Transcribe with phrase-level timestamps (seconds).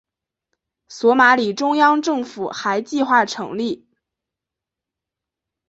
[0.87, 3.87] 索马里中央政府还计划成立。